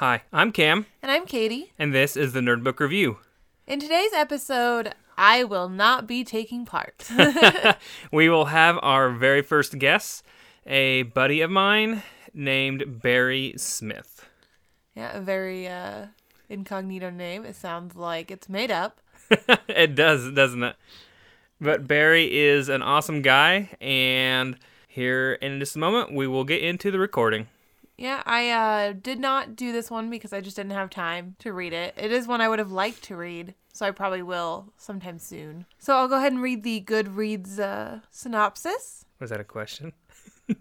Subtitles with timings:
[0.00, 1.72] Hi, I'm Cam, And I'm Katie.
[1.78, 3.18] and this is the Nerd Book Review.
[3.66, 7.06] In today's episode, I will not be taking part.
[8.10, 10.24] We will have our very first guest,
[10.66, 12.02] a buddy of mine
[12.32, 14.26] named Barry Smith.
[14.94, 16.06] yeah, a very uh,
[16.48, 17.44] incognito name.
[17.44, 19.02] It sounds like it's made up.
[19.68, 20.76] it does, doesn't it?
[21.60, 24.56] But Barry is an awesome guy, and
[24.88, 27.48] here in just a moment, we will get into the recording.
[28.00, 31.52] Yeah, I uh, did not do this one because I just didn't have time to
[31.52, 31.92] read it.
[31.98, 35.66] It is one I would have liked to read, so I probably will sometime soon.
[35.78, 39.04] So I'll go ahead and read the Goodreads uh, synopsis.
[39.20, 39.92] Was that a question?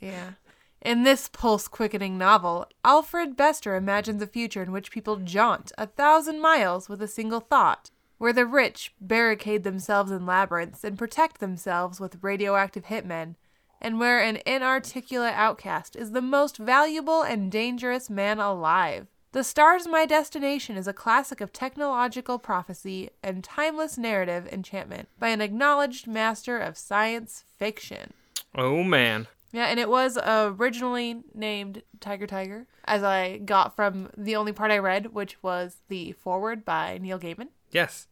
[0.00, 0.32] Yeah.
[0.80, 5.86] In this pulse quickening novel, Alfred Bester imagines a future in which people jaunt a
[5.86, 11.38] thousand miles with a single thought, where the rich barricade themselves in labyrinths and protect
[11.38, 13.36] themselves with radioactive hitmen,
[13.82, 19.08] and where an inarticulate outcast is the most valuable and dangerous man alive.
[19.32, 25.28] The Stars My Destination is a classic of technological prophecy and timeless narrative enchantment by
[25.28, 28.12] an acknowledged master of science fiction.
[28.54, 29.26] Oh man.
[29.52, 34.70] Yeah, and it was originally named Tiger Tiger, as I got from the only part
[34.70, 37.48] I read, which was the foreword by Neil Gaiman.
[37.70, 38.06] Yes.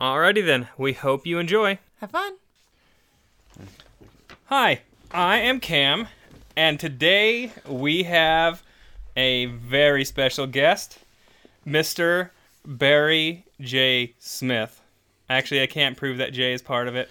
[0.00, 1.78] Alrighty then, we hope you enjoy.
[2.00, 2.34] Have fun.
[4.46, 4.82] Hi,
[5.14, 6.08] I am Cam,
[6.56, 8.64] and today we have
[9.16, 10.98] a very special guest,
[11.64, 12.30] Mr.
[12.66, 14.14] Barry J.
[14.18, 14.82] Smith.
[15.30, 17.08] Actually, I can't prove that J is part of it.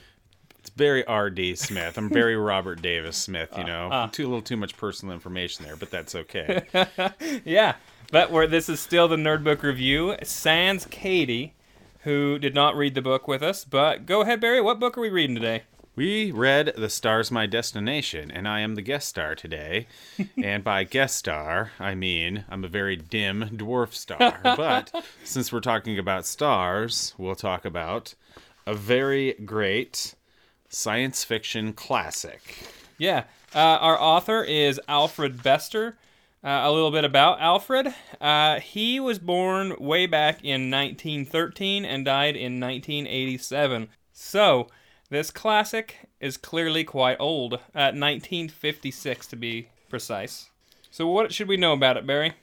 [0.60, 1.56] It's Barry R.D.
[1.56, 1.98] Smith.
[1.98, 3.88] I'm Barry Robert Davis Smith, you know.
[3.90, 4.10] uh.
[4.10, 6.64] too a little too much personal information there, but that's okay.
[7.46, 7.76] Yeah,
[8.12, 10.18] but we this is still the Nerd Book Review.
[10.24, 11.54] Sans Katie,
[12.02, 13.64] who did not read the book with us.
[13.64, 14.60] But go ahead, Barry.
[14.60, 15.64] What book are we reading today?
[15.96, 19.86] We read The Stars My Destination, and I am the guest star today.
[20.44, 24.40] and by guest star, I mean I'm a very dim dwarf star.
[24.44, 24.92] but
[25.24, 28.16] since we're talking about stars, we'll talk about
[28.66, 30.16] a very great
[30.68, 32.42] science fiction classic.
[32.98, 35.98] Yeah, uh, our author is Alfred Bester.
[36.44, 37.94] Uh, a little bit about Alfred.
[38.20, 43.90] Uh, he was born way back in 1913 and died in 1987.
[44.12, 44.68] So,
[45.14, 50.50] this classic is clearly quite old, at 1956 to be precise.
[50.92, 52.34] So, what should we know about it, Barry?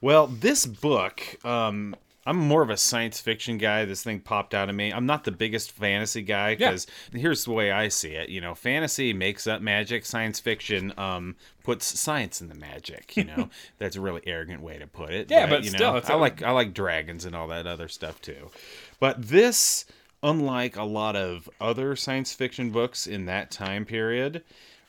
[0.00, 1.94] Well, this book, um,
[2.26, 3.84] I'm more of a science fiction guy.
[3.84, 4.92] This thing popped out of me.
[4.92, 8.28] I'm not the biggest fantasy guy because here's the way I see it.
[8.28, 10.04] You know, fantasy makes up magic.
[10.04, 13.16] Science fiction um, puts science in the magic.
[13.16, 15.30] You know, that's a really arrogant way to put it.
[15.30, 18.20] Yeah, but you still, know, I like I like dragons and all that other stuff
[18.20, 18.50] too.
[19.00, 19.86] But this,
[20.22, 24.42] unlike a lot of other science fiction books in that time period,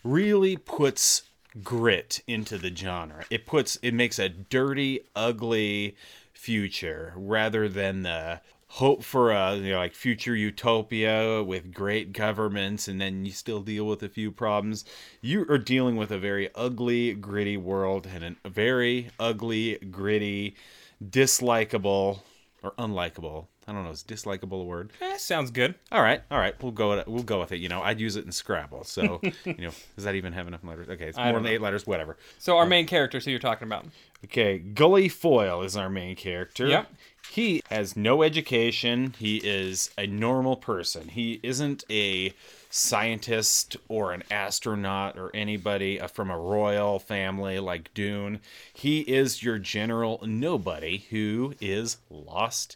[0.03, 1.23] really puts
[1.63, 3.25] grit into the genre.
[3.29, 5.95] It puts it makes a dirty, ugly
[6.33, 8.41] future rather than the
[8.75, 13.59] hope for a you know like future utopia with great governments and then you still
[13.59, 14.85] deal with a few problems
[15.19, 20.55] you are dealing with a very ugly gritty world and a very ugly gritty
[21.03, 22.21] dislikable
[22.63, 25.75] or unlikable i don't know is dislikable a word Eh, sounds good.
[25.91, 26.61] all right, all right.
[26.61, 27.07] We'll go with it.
[27.07, 27.57] We'll go with it.
[27.57, 28.83] You know, I'd use it in Scrabble.
[28.83, 30.89] So, you know, does that even have enough letters?
[30.89, 31.49] Okay, it's I more than know.
[31.49, 31.87] eight letters.
[31.87, 32.17] Whatever.
[32.37, 33.85] So, our main character, who you're talking about.
[34.25, 36.67] Okay, Gully Foyle is our main character.
[36.67, 36.91] Yep.
[37.31, 39.15] He has no education.
[39.17, 41.07] He is a normal person.
[41.09, 42.33] He isn't a
[42.69, 48.39] scientist or an astronaut or anybody uh, from a royal family like Dune.
[48.73, 52.75] He is your general nobody who is lost,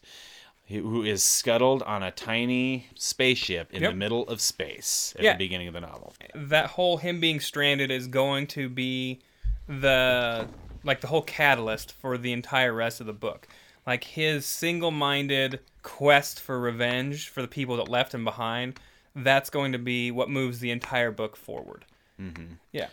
[0.67, 3.91] who is scuttled on a tiny spaceship in Yep.
[3.91, 5.33] the middle of space at Yeah.
[5.33, 6.13] the beginning of the novel.
[6.33, 9.19] that whole him being stranded is going to be
[9.67, 10.47] the
[10.83, 13.47] like the whole catalyst for the entire rest of the book
[13.87, 18.79] like his single-minded quest for revenge for the people that left him behind
[19.15, 21.85] that's going to be what moves the entire book forward
[22.21, 22.53] mm-hmm.
[22.71, 22.87] yeah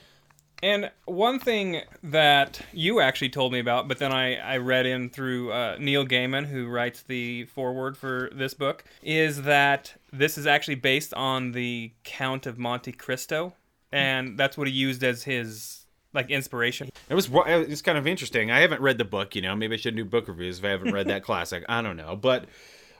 [0.62, 5.10] and one thing that you actually told me about, but then I, I read in
[5.10, 10.46] through uh, Neil Gaiman, who writes the foreword for this book, is that this is
[10.46, 13.54] actually based on the Count of Monte Cristo,
[13.90, 15.80] and that's what he used as his
[16.14, 16.90] like inspiration.
[17.08, 18.50] It was it's kind of interesting.
[18.50, 19.56] I haven't read the book, you know.
[19.56, 21.64] Maybe I should do book reviews if I haven't read that classic.
[21.68, 22.44] I don't know, but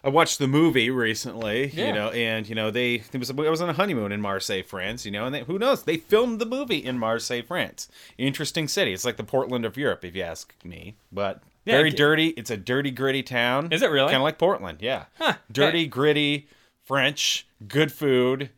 [0.05, 1.87] I watched the movie recently, Yeah.
[1.87, 4.63] you know, and you know they it was I was on a honeymoon in Marseille,
[4.63, 7.89] France, you know, and they, who knows they filmed the movie in Marseille, France.
[8.19, 8.93] Interesting city.
[8.93, 10.97] It's like the Portland of Europe, if you ask me.
[11.13, 12.29] But Yeah, very it- dirty.
[12.31, 13.73] It's a dirty, gritty town.
[13.73, 14.09] Is it really?
[14.09, 15.05] Kind of like Portland, yeah.
[15.19, 15.35] Huh.
[15.53, 16.49] Dirty, gritty,
[16.85, 18.51] French, good food,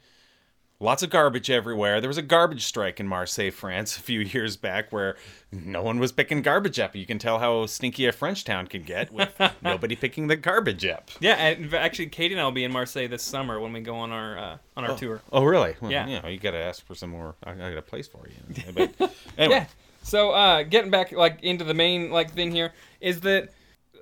[0.85, 2.01] lots of garbage everywhere.
[2.01, 5.17] There was a garbage strike in Marseille, France, a few years back, where
[5.51, 6.95] no one was picking garbage up.
[6.95, 10.85] You can tell how stinky a French town can get with nobody picking the garbage
[10.85, 11.11] up.
[11.21, 13.97] Yeah, and actually, Katie and I will be in Marseille this summer when we go
[13.97, 15.23] on our uh, on our tour.
[15.33, 15.75] Oh, really?
[15.81, 16.07] Well, Yeah.
[16.07, 17.35] You know, you got to ask for some more.
[17.43, 18.73] I, I got a place for you.
[18.73, 19.67] But anyway, Yeah.
[20.03, 23.55] So uh, getting back like into the main like thing here is that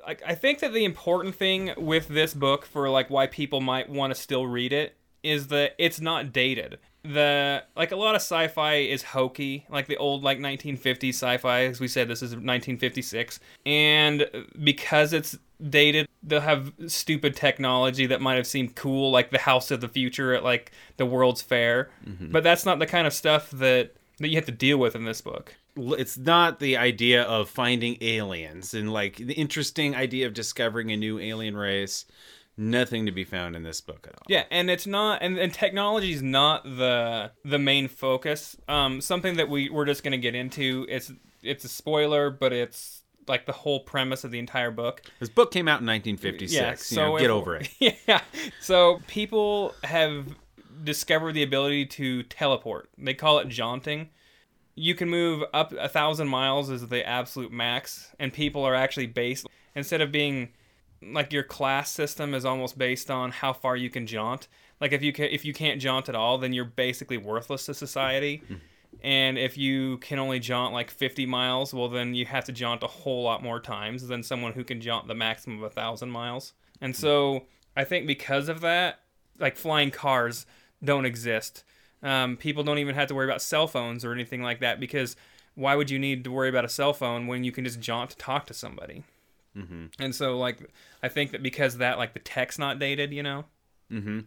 [0.04, 3.88] like I think that the important thing with this book for like why people might
[3.88, 6.78] want to still read it is that it's not dated.
[7.04, 11.64] The like a lot of sci-fi is hokey, like the old like 1950s sci-fi.
[11.64, 14.26] As we said, this is 1956, and
[14.62, 15.36] because it's
[15.68, 19.88] dated, they'll have stupid technology that might have seemed cool, like the House of the
[19.88, 21.90] Future at like the World's Fair.
[22.06, 22.30] Mm-hmm.
[22.30, 25.04] But that's not the kind of stuff that that you have to deal with in
[25.04, 25.56] this book.
[25.76, 30.96] it's not the idea of finding aliens and like the interesting idea of discovering a
[30.96, 32.04] new alien race.
[32.56, 34.26] Nothing to be found in this book at all.
[34.28, 38.56] Yeah, and it's not, and, and technology is not the the main focus.
[38.68, 40.86] Um, something that we we're just gonna get into.
[40.88, 41.12] It's
[41.42, 45.02] it's a spoiler, but it's like the whole premise of the entire book.
[45.18, 46.52] This book came out in 1956.
[46.52, 47.70] Yeah, you know, so get over it.
[48.06, 48.20] Yeah,
[48.60, 50.26] so people have
[50.84, 52.90] discovered the ability to teleport.
[52.98, 54.10] They call it jaunting.
[54.74, 59.06] You can move up a thousand miles is the absolute max, and people are actually
[59.06, 60.50] based instead of being
[61.10, 64.48] like your class system is almost based on how far you can jaunt.
[64.80, 67.74] Like if you can, if you can't jaunt at all, then you're basically worthless to
[67.74, 68.42] society.
[69.02, 72.82] And if you can only jaunt like 50 miles, well then you have to jaunt
[72.82, 76.10] a whole lot more times than someone who can jaunt the maximum of a thousand
[76.10, 76.52] miles.
[76.80, 77.44] And so
[77.76, 79.00] I think because of that,
[79.38, 80.46] like flying cars
[80.84, 81.64] don't exist.
[82.02, 85.16] Um, people don't even have to worry about cell phones or anything like that because
[85.54, 88.10] why would you need to worry about a cell phone when you can just jaunt
[88.10, 89.04] to talk to somebody?
[89.56, 89.86] Mm-hmm.
[89.98, 90.70] And so, like,
[91.02, 93.44] I think that because that, like, the tech's not dated, you know?
[93.90, 94.20] Mm-hmm.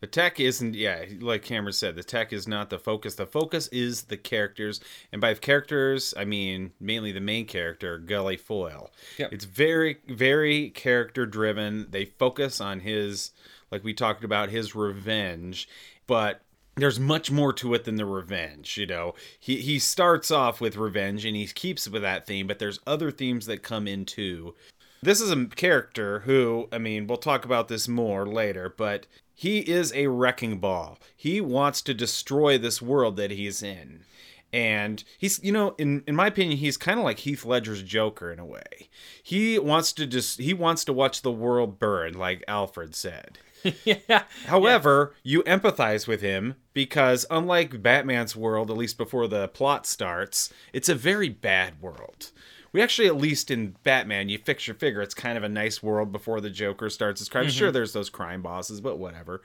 [0.00, 3.14] The tech isn't, yeah, like Cameron said, the tech is not the focus.
[3.14, 4.80] The focus is the characters.
[5.12, 8.90] And by characters, I mean mainly the main character, Gully Foyle.
[9.18, 9.32] Yep.
[9.32, 11.86] It's very, very character driven.
[11.88, 13.30] They focus on his,
[13.70, 15.68] like we talked about, his revenge.
[16.08, 16.42] But
[16.76, 19.14] there's much more to it than the revenge, you know.
[19.38, 23.10] He he starts off with revenge and he keeps with that theme, but there's other
[23.10, 24.54] themes that come in too.
[25.02, 29.58] This is a character who, I mean, we'll talk about this more later, but he
[29.58, 30.98] is a wrecking ball.
[31.16, 34.04] He wants to destroy this world that he's in.
[34.52, 38.30] And he's, you know, in in my opinion, he's kind of like Heath Ledger's Joker
[38.30, 38.90] in a way.
[39.22, 43.38] He wants to just he wants to watch the world burn, like Alfred said.
[43.84, 44.24] yeah.
[44.46, 50.52] However, you empathize with him because, unlike Batman's world, at least before the plot starts,
[50.72, 52.32] it's a very bad world.
[52.72, 55.02] We actually, at least in Batman, you fix your figure.
[55.02, 57.50] It's kind of a nice world before the Joker starts his crime.
[57.50, 59.42] Sure, there's those crime bosses, but whatever.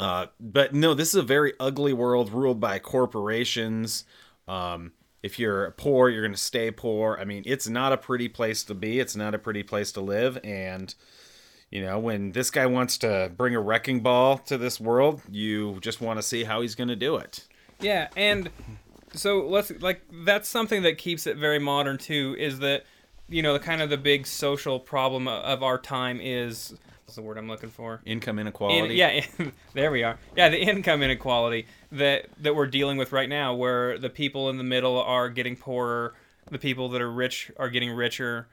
[0.00, 4.04] Uh, but no, this is a very ugly world ruled by corporations.
[4.48, 4.92] Um,
[5.22, 7.16] if you're poor, you're going to stay poor.
[7.20, 8.98] I mean, it's not a pretty place to be.
[8.98, 10.38] It's not a pretty place to live.
[10.42, 10.92] And
[11.72, 15.78] you know, when this guy wants to bring a wrecking ball to this world, you
[15.80, 17.48] just want to see how he's going to do it.
[17.80, 18.50] Yeah, and
[19.14, 22.36] so let's like that's something that keeps it very modern too.
[22.38, 22.84] Is that
[23.28, 26.74] you know the kind of the big social problem of our time is
[27.04, 28.02] what's the word I'm looking for?
[28.04, 28.94] Income In, inequality.
[28.94, 29.24] yeah,
[29.74, 30.18] there we are.
[30.36, 34.58] Yeah, the income inequality that that we're dealing with right now, where the people in
[34.58, 36.14] the middle are getting poorer,
[36.50, 38.46] the people that are rich are getting richer,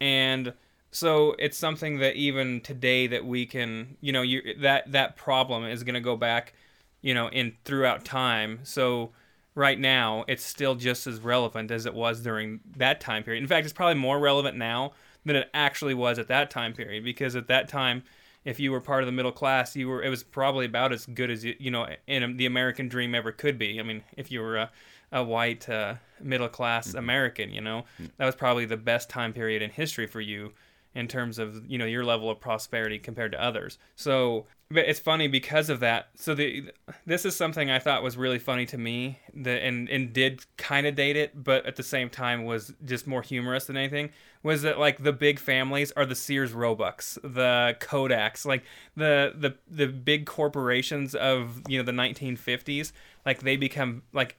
[0.00, 0.52] and
[0.96, 5.64] so it's something that even today that we can, you know, you that that problem
[5.64, 6.54] is going to go back,
[7.02, 8.60] you know, in throughout time.
[8.62, 9.12] So
[9.54, 13.42] right now it's still just as relevant as it was during that time period.
[13.42, 14.92] In fact, it's probably more relevant now
[15.26, 18.02] than it actually was at that time period because at that time
[18.46, 21.04] if you were part of the middle class, you were it was probably about as
[21.04, 23.78] good as you, you know in the American dream ever could be.
[23.78, 24.70] I mean, if you were a,
[25.12, 27.84] a white uh, middle class American, you know,
[28.16, 30.54] that was probably the best time period in history for you
[30.96, 33.78] in terms of you know your level of prosperity compared to others.
[33.94, 36.08] So but it's funny because of that.
[36.16, 36.72] So the
[37.04, 40.86] this is something I thought was really funny to me that and and did kind
[40.86, 44.10] of date it, but at the same time was just more humorous than anything.
[44.42, 48.64] Was that like the big families are the Sears Roebucks, the Kodaks, like
[48.96, 52.92] the the the big corporations of you know the 1950s,
[53.26, 54.36] like they become like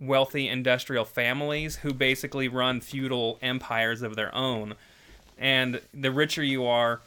[0.00, 4.74] wealthy industrial families who basically run feudal empires of their own
[5.38, 7.00] and the richer you are,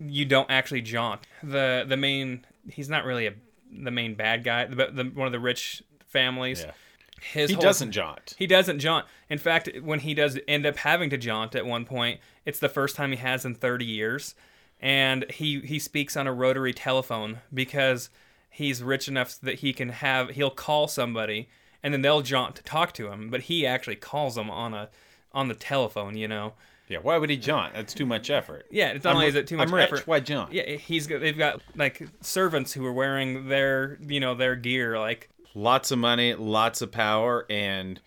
[0.00, 1.20] you don't actually jaunt.
[1.42, 3.34] the The main he's not really a
[3.70, 6.62] the main bad guy, but the, one of the rich families.
[6.66, 6.72] Yeah.
[7.20, 8.34] His He whole- doesn't jaunt.
[8.38, 9.04] He doesn't jaunt.
[9.28, 12.68] In fact, when he does end up having to jaunt at one point, it's the
[12.68, 14.34] first time he has in 30 years,
[14.80, 18.08] and he he speaks on a rotary telephone because
[18.48, 21.48] he's rich enough that he can have he'll call somebody
[21.82, 24.88] and then they'll jaunt to talk to him, but he actually calls them on a
[25.32, 26.54] on the telephone, you know.
[26.88, 27.74] Yeah, why would he jaunt?
[27.74, 28.66] That's too much effort.
[28.70, 29.84] Yeah, it's not I'm only is it too much I'm rich.
[29.92, 30.06] effort.
[30.06, 30.52] Why jaunt?
[30.52, 34.98] Yeah, he's got they've got like servants who are wearing their you know their gear
[34.98, 38.00] like Lots of money, lots of power, and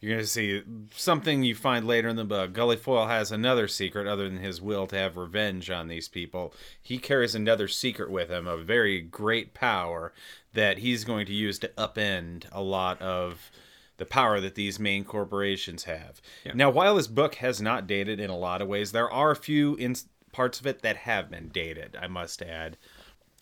[0.00, 0.62] you're going to see
[0.94, 2.52] something you find later in the book.
[2.54, 6.54] Gully Foyle has another secret other than his will to have revenge on these people.
[6.80, 10.12] He carries another secret with him of very great power
[10.54, 13.50] that he's going to use to upend a lot of
[13.96, 16.20] the power that these main corporations have.
[16.54, 19.36] Now, while this book has not dated in a lot of ways, there are a
[19.36, 19.96] few in-
[20.32, 22.76] parts of it that have been dated, I must add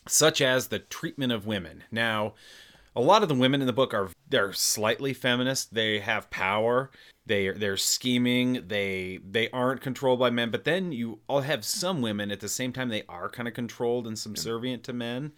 [0.09, 1.85] such as the treatment of women.
[1.91, 2.35] Now,
[2.95, 5.75] a lot of the women in the book are they're slightly feminist.
[5.75, 6.91] They have power.
[7.25, 8.65] They they're scheming.
[8.67, 10.51] They they aren't controlled by men.
[10.51, 13.55] But then you all have some women at the same time they are kind of
[13.55, 15.33] controlled and subservient to men.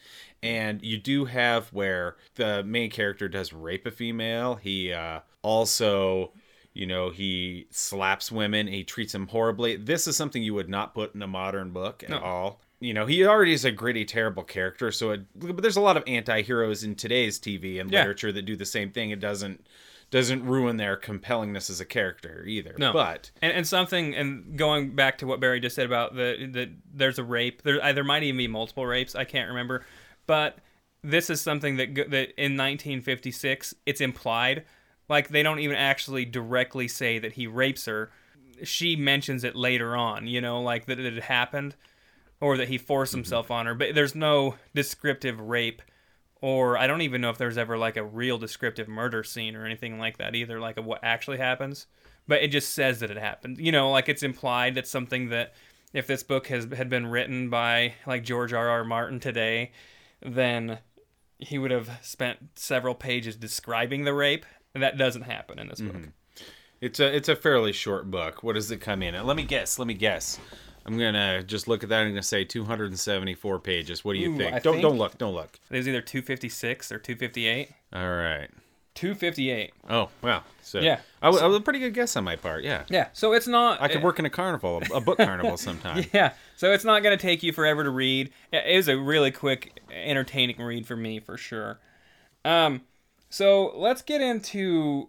[0.44, 4.56] And you do have where the main character does rape a female.
[4.56, 6.32] He uh, also
[6.72, 8.66] you know he slaps women.
[8.66, 9.76] He treats them horribly.
[9.76, 12.60] This is something you would not put in a modern book at all.
[12.80, 15.96] You know he already is a gritty terrible character so it, but there's a lot
[15.96, 18.00] of anti-heroes in today's tv and Yeah.
[18.00, 19.10] literature that do the same thing.
[19.10, 19.66] It doesn't
[20.10, 22.92] doesn't ruin their compellingness as a character either No.
[22.92, 26.72] but and, and something and going back to what Barry just said about the the
[26.92, 27.62] there's a rape.
[27.62, 29.14] There uh, there might even be multiple rapes.
[29.14, 29.84] I can't remember
[30.26, 30.58] but
[31.02, 34.64] this is something that that in 1956 it's implied
[35.08, 38.10] like they don't even actually directly say that he rapes her
[38.62, 41.76] she mentions it later on you know like that it had happened
[42.40, 43.18] or that he forced mm-hmm.
[43.18, 45.82] himself on her but there's no descriptive rape
[46.44, 49.64] or I don't even know if there's ever like a real descriptive murder scene or
[49.64, 51.86] anything like that either, like of what actually happens.
[52.28, 53.56] But it just says that it happened.
[53.56, 55.54] You know, like it's implied that something that
[55.94, 58.68] if this book has had been written by like George R.
[58.68, 58.84] R.
[58.84, 59.72] Martin today,
[60.24, 60.78] then
[61.38, 64.46] he would have spent several pages describing the rape.
[64.74, 66.00] And that doesn't happen in this mm-hmm.
[66.00, 66.10] book.
[66.80, 68.42] It's a it's a fairly short book.
[68.42, 69.24] What does it come in at?
[69.24, 69.78] Let me guess.
[69.78, 70.38] Let me guess.
[70.84, 74.04] I'm gonna just look at that and gonna say 274 pages.
[74.04, 74.52] What do you Ooh, think?
[74.52, 75.16] I don't think- don't look.
[75.16, 75.58] Don't look.
[75.70, 77.70] It was either 256 or 258.
[77.92, 78.50] All right.
[78.94, 79.72] 258.
[79.90, 80.42] Oh wow.
[80.62, 81.00] So Yeah.
[81.20, 82.64] I was, I was a pretty good guess on my part.
[82.64, 82.84] Yeah.
[82.88, 83.08] Yeah.
[83.12, 83.80] So it's not.
[83.82, 86.04] I could work in a carnival, a book carnival sometime.
[86.12, 88.30] Yeah, so it's not going to take you forever to read.
[88.52, 91.80] It is a really quick, entertaining read for me, for sure.
[92.44, 92.82] Um,
[93.30, 95.08] so let's get into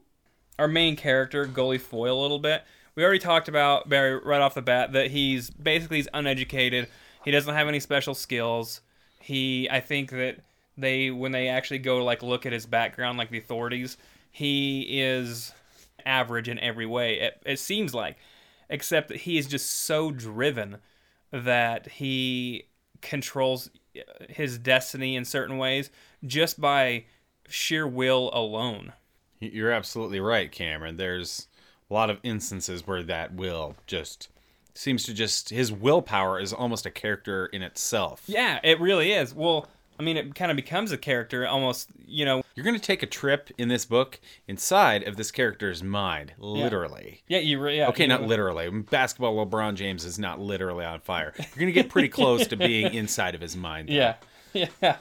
[0.57, 2.63] our main character, Gully Foyle, a little bit.
[2.95, 6.87] We already talked about Barry right off the bat that he's basically he's uneducated.
[7.25, 8.81] He doesn't have any special skills.
[9.19, 10.37] He, I think that
[10.77, 13.97] they, when they actually go like look at his background, like the authorities,
[14.31, 15.53] he is
[16.05, 17.19] average in every way.
[17.19, 18.17] It, it seems like,
[18.69, 20.77] except that he is just so driven
[21.31, 22.65] that he
[23.01, 23.69] controls
[24.29, 25.89] his destiny in certain ways
[26.25, 27.05] just by
[27.47, 28.93] sheer will alone.
[29.39, 30.97] You're absolutely right, Cameron.
[30.97, 31.47] There's
[31.89, 34.29] a lot of instances where that will just
[34.73, 38.23] seems to just his willpower is almost a character in itself.
[38.27, 39.33] Yeah, it really is.
[39.33, 39.67] Well,
[39.99, 42.43] I mean, it kind of becomes a character almost, you know.
[42.55, 47.21] You're going to take a trip in this book inside of this character's mind, literally.
[47.27, 47.87] Yeah, you re- yeah.
[47.89, 48.69] Okay, you- not literally.
[48.69, 51.33] Basketball LeBron James is not literally on fire.
[51.37, 53.89] You're going to get pretty close to being inside of his mind.
[53.89, 53.93] though.
[53.93, 54.15] Yeah,
[54.53, 54.97] yeah.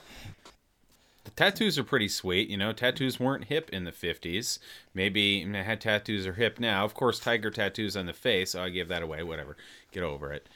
[1.24, 2.48] The tattoos are pretty sweet.
[2.50, 4.58] You know, tattoos weren't hip in the 50s.
[4.92, 6.84] Maybe they had tattoos are hip now.
[6.84, 8.54] Of course, tiger tattoos on the face.
[8.54, 9.22] Oh, I give that away.
[9.22, 9.56] Whatever.
[9.90, 10.46] Get over it.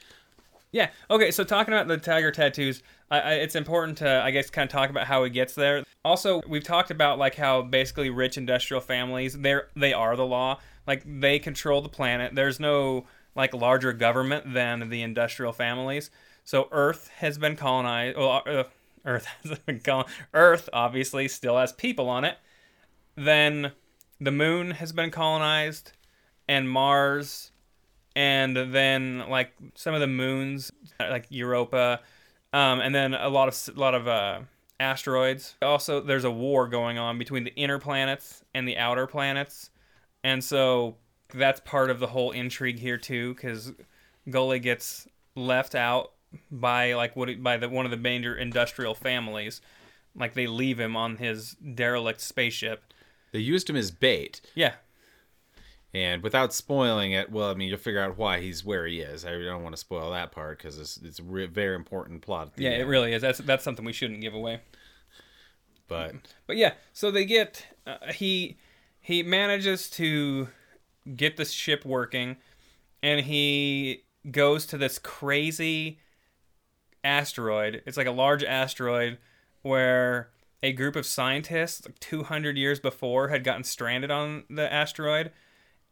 [0.71, 0.89] Yeah.
[1.09, 1.31] Okay.
[1.31, 4.89] So talking about the tiger tattoos, I, it's important to, I guess, kind of talk
[4.89, 5.83] about how he gets there.
[6.05, 10.59] Also, we've talked about like how basically rich industrial families, they're they are the law.
[10.85, 12.35] Like they control the planet.
[12.35, 16.11] There's no like larger government than the industrial families.
[16.43, 18.17] So Earth has been colonized.
[18.17, 18.63] Well, uh,
[19.05, 20.15] Earth has been colonized.
[20.33, 22.37] Earth obviously still has people on it.
[23.15, 23.71] Then
[24.19, 25.93] the moon has been colonized,
[26.47, 27.51] and Mars
[28.15, 32.01] and then like some of the moons like Europa,
[32.53, 34.41] um, and then a lot of a lot of uh,
[34.79, 35.55] asteroids.
[35.61, 39.69] Also, there's a war going on between the inner planets and the outer planets,
[40.23, 40.97] and so
[41.33, 43.73] that's part of the whole intrigue here too, because
[44.29, 46.11] Gully gets left out
[46.51, 49.61] by like what by the one of the major industrial families,
[50.15, 52.93] like they leave him on his derelict spaceship.
[53.31, 54.41] They used him as bait.
[54.55, 54.73] Yeah,
[55.93, 59.25] And without spoiling it, well, I mean, you'll figure out why he's where he is.
[59.25, 62.47] I don't want to spoil that part because it's, it's a re- very important plot.
[62.47, 63.21] at the yeah, it really is.
[63.21, 64.61] That's that's something we shouldn't give away.
[65.87, 66.15] But
[66.45, 68.57] But yeah, so they get uh, he
[69.01, 70.49] he manages to
[71.15, 72.37] get the ship working,
[73.01, 75.99] and he goes to this crazy
[77.03, 77.81] asteroid.
[77.87, 79.17] It's like a large asteroid
[79.63, 80.29] where
[80.61, 85.31] a group of scientists like 200 years before had gotten stranded on the asteroid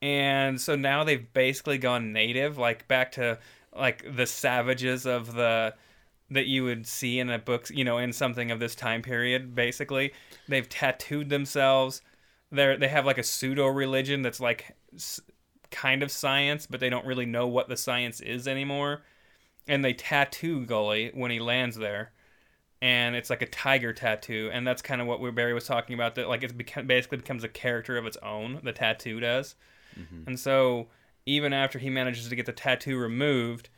[0.02, 3.40] and so now they've basically gone native like back to
[3.76, 5.74] like the savages of the
[6.30, 9.56] that you would see in a book you know in something of this time period
[9.56, 10.14] basically.
[10.48, 12.02] They've tattooed themselves.
[12.52, 15.22] They're they have like a pseudo religion that's like s-
[15.72, 19.02] kind of science but they don't really know what the science is anymore.
[19.68, 22.12] And they tattoo gully when he lands there.
[22.82, 24.50] And it's like a tiger tattoo.
[24.54, 27.44] And that's kind of what barry was talking about that like it's beca- basically becomes
[27.44, 29.56] a character of its own the tattoo does
[29.98, 30.24] Mm-hmm.
[30.28, 30.88] and so
[31.26, 33.70] even after he manages to get the tattoo removed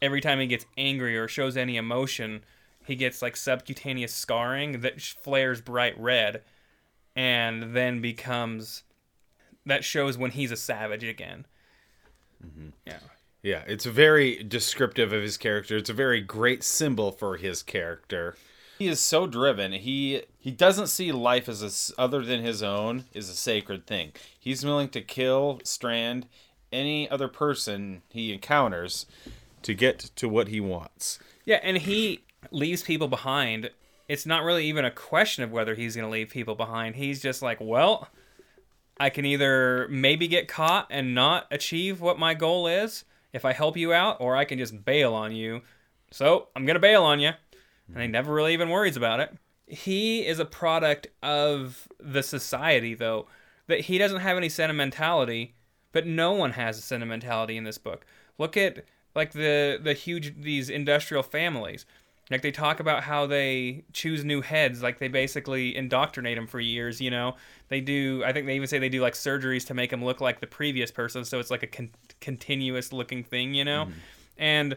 [0.00, 2.42] every time he gets angry or shows any emotion
[2.86, 6.42] he gets like subcutaneous scarring that flares bright red
[7.16, 8.82] and then becomes
[9.66, 11.46] that shows when he's a savage again
[12.44, 12.68] mm-hmm.
[12.86, 12.98] yeah
[13.42, 15.76] Yeah, it's very descriptive of his character.
[15.76, 18.36] It's a very great symbol for his character.
[18.82, 19.70] He is so driven.
[19.70, 24.10] He he doesn't see life as a other than his own is a sacred thing.
[24.36, 26.26] He's willing to kill, strand
[26.72, 29.06] any other person he encounters
[29.62, 31.20] to get to what he wants.
[31.44, 33.70] Yeah, and he leaves people behind.
[34.08, 36.96] It's not really even a question of whether he's going to leave people behind.
[36.96, 38.08] He's just like, well,
[38.98, 43.52] I can either maybe get caught and not achieve what my goal is if I
[43.52, 45.62] help you out, or I can just bail on you.
[46.10, 47.30] So I'm going to bail on you.
[47.94, 49.32] And he never really even worries about it.
[49.66, 53.26] He is a product of the society, though,
[53.66, 55.54] that he doesn't have any sentimentality,
[55.92, 58.04] but no one has a sentimentality in this book.
[58.38, 58.84] Look at
[59.14, 61.86] like the the huge these industrial families.
[62.30, 66.60] Like they talk about how they choose new heads, like they basically indoctrinate them for
[66.60, 67.00] years.
[67.00, 67.36] You know,
[67.68, 68.22] they do.
[68.24, 70.46] I think they even say they do like surgeries to make them look like the
[70.46, 73.54] previous person, so it's like a con- continuous looking thing.
[73.54, 73.98] You know, mm-hmm.
[74.38, 74.76] and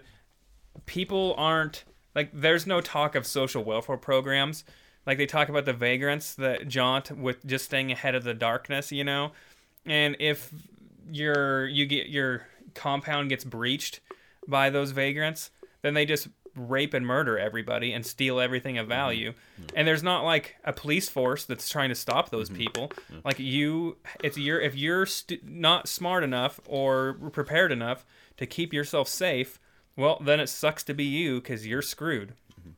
[0.86, 4.64] people aren't like there's no talk of social welfare programs.
[5.06, 8.92] Like they talk about the vagrants that jaunt with just staying ahead of the darkness.
[8.92, 9.32] You know,
[9.86, 10.52] and if
[11.12, 14.00] your you get your compound gets breached
[14.48, 18.94] by those vagrants, then they just rape and murder everybody and steal everything of mm-hmm.
[18.94, 19.34] value.
[19.76, 22.58] And there's not like a police force that's trying to stop those mm-hmm.
[22.58, 22.92] people.
[23.24, 28.06] Like you, it's your if you're st- not smart enough or prepared enough
[28.38, 29.60] to keep yourself safe,
[29.96, 32.34] well, then it sucks to be you because you're screwed.
[32.60, 32.72] Mm-hmm.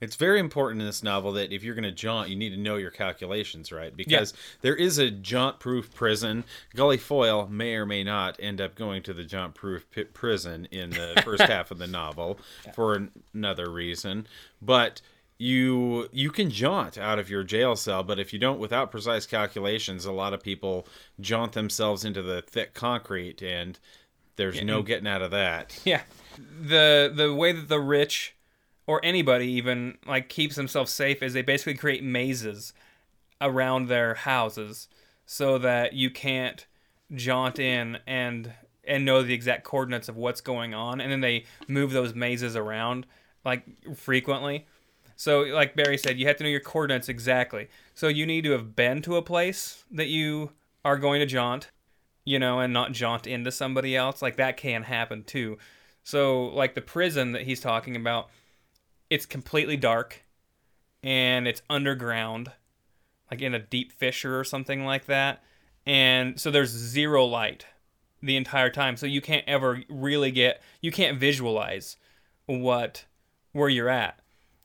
[0.00, 2.56] It's very important in this novel that if you're going to jaunt, you need to
[2.56, 3.96] know your calculations right?
[3.96, 6.44] Because there is a jaunt-proof prison.
[6.74, 10.90] Gully Foyle may or may not end up going to the jaunt-proof pi prison in
[10.90, 12.38] the first half of the novel
[12.74, 14.26] for an- another reason,
[14.60, 15.00] but
[15.36, 19.26] you you can jaunt out of your jail cell, but if you don't without precise
[19.26, 20.86] calculations, a lot of people
[21.20, 23.78] jaunt themselves into the thick concrete and
[24.36, 25.78] there's no getting out of that.
[25.84, 26.02] Yeah.
[26.36, 28.34] The the way that the rich
[28.86, 32.72] or anybody even like keeps themselves safe is they basically create mazes
[33.40, 34.88] around their houses
[35.26, 36.66] so that you can't
[37.14, 41.44] jaunt in and and know the exact coordinates of what's going on and then they
[41.68, 43.06] move those mazes around
[43.44, 43.64] like
[43.96, 44.66] frequently.
[45.16, 47.68] So like Barry said, you have to know your coordinates exactly.
[47.94, 50.50] So you need to have been to a place that you
[50.84, 51.70] are going to jaunt
[52.24, 54.22] you know, and not jaunt into somebody else.
[54.22, 55.58] Like that can happen too.
[56.02, 58.28] So, like the prison that he's talking about,
[59.10, 60.24] it's completely dark
[61.02, 62.50] and it's underground,
[63.30, 65.42] like in a deep fissure or something like that.
[65.86, 67.66] And so there's zero light
[68.22, 68.96] the entire time.
[68.96, 71.96] So you can't ever really get, you can't visualize
[72.46, 73.04] what,
[73.52, 74.18] where you're at.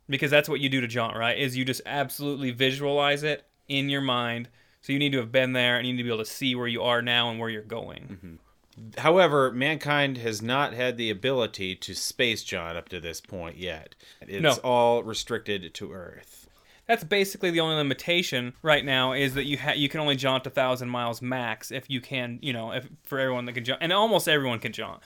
[0.08, 1.38] Because that's what you do to jaunt, right?
[1.38, 4.50] Is you just absolutely visualize it in your mind.
[4.82, 6.56] So you need to have been there and you need to be able to see
[6.56, 8.40] where you are now and where you're going.
[8.78, 9.00] Mm-hmm.
[9.02, 13.94] However, mankind has not had the ability to space jaunt up to this point yet.
[14.22, 14.54] It's No.
[14.64, 16.48] all restricted to Earth.
[16.88, 20.48] That's basically the only limitation right now is that you ha- you can only jaunt
[20.48, 23.80] a thousand miles max if you can, you know, if for everyone that can jaunt,
[23.84, 25.04] and almost everyone can jaunt.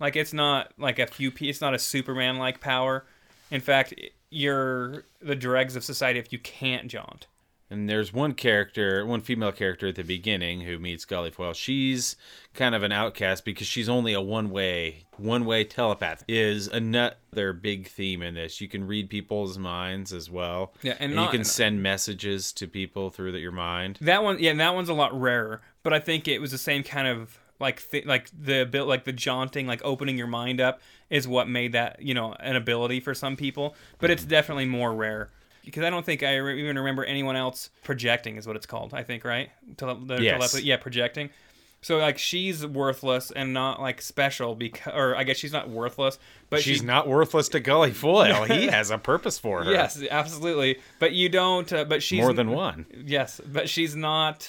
[0.00, 1.30] Like it's not like a few.
[1.30, 3.06] pe- It's not a Superman like power.
[3.50, 3.94] In fact,
[4.30, 7.28] you're the dregs of society if you can't jaunt.
[7.72, 11.54] And there's one character, one female character at the beginning who meets Foyle.
[11.54, 12.16] She's
[12.52, 16.22] kind of an outcast because she's only a one-way, one-way telepath.
[16.28, 18.60] Is another big theme in this.
[18.60, 20.74] You can read people's minds as well.
[20.82, 23.98] Yeah, and and, not- you can send messages to people through your mind.
[24.02, 25.62] That one, yeah, that one's a lot rarer.
[25.82, 29.04] But I think it was the same kind of like th- like the bit like
[29.04, 33.00] the jaunting, like opening your mind up is what made that you know an ability
[33.00, 33.74] for some people.
[33.98, 35.30] But it's definitely more rare
[35.64, 38.94] because I don't think I re- even remember anyone else projecting is what it's called.
[38.94, 40.38] I think right, Tele- the Yes.
[40.38, 41.30] telepathy- yeah, projecting.
[41.84, 46.16] So like she's worthless and not like special because, or I guess she's not worthless,
[46.48, 48.44] but She's she, not worthless to Gully Foyle.
[48.44, 49.72] He has a purpose for her.
[49.72, 50.78] Yes, absolutely.
[51.00, 51.70] But you don't.
[51.72, 52.86] Uh, but she's More than one.
[53.04, 54.48] Yes, but she's not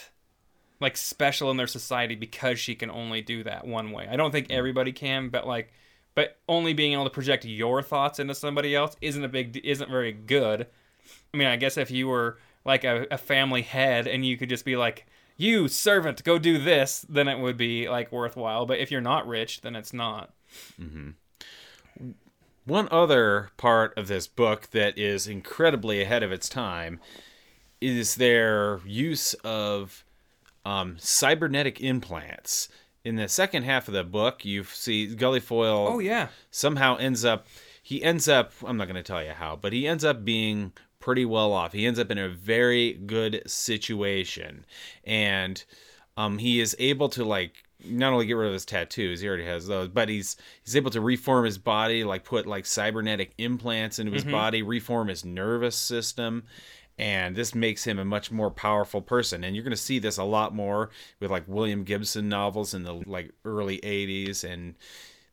[0.80, 4.08] like special in their society because she can only do that one way.
[4.12, 5.71] I don't think everybody can, but like,
[6.13, 9.89] but only being able to project your thoughts into somebody else isn't a big, isn't
[9.89, 10.67] very good.
[11.33, 14.49] I mean, I guess if you were like a, a family head and you could
[14.49, 15.05] just be like,
[15.37, 18.65] "You servant, go do this," then it would be like worthwhile.
[18.65, 20.33] But if you're not rich, then it's not.
[22.65, 26.99] One other part of this book that is incredibly ahead of its time
[27.81, 30.05] is their use of
[30.65, 32.69] um, cybernetic implants.
[33.03, 37.25] In the second half of the book, you see Gully Foyle Oh yeah, somehow ends
[37.25, 37.45] up
[37.83, 40.71] he ends up i'm not going to tell you how but he ends up being
[41.03, 41.73] pretty well off.
[41.73, 44.65] He ends up in a very good situation.
[45.03, 45.61] And
[46.15, 49.43] um, he is able to like not only get rid of his tattoos he already
[49.43, 53.99] has those but he's he's able to reform his body like put like cybernetic implants
[53.99, 56.43] into his body reform his nervous system.
[56.97, 59.43] And this makes him a much more powerful person.
[59.43, 60.89] And you're going to see this a lot more
[61.19, 64.75] with like william gibson novels in the like early 80s and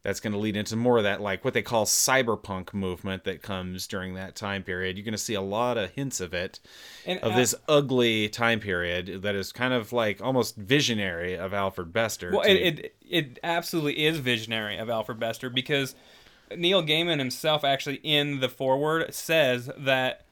[0.03, 3.43] that's going to lead into more of that like what they call cyberpunk movement that
[3.43, 4.97] comes during that time period.
[4.97, 6.59] You're going to see a lot of hints of it
[7.05, 11.53] and of uh, this ugly time period that is kind of like almost visionary of
[11.53, 15.95] alfred bester Well, to- it, it it absolutely is visionary of Alfred Bester because
[16.57, 20.25] Neil Gaiman himself actually in the foreword says that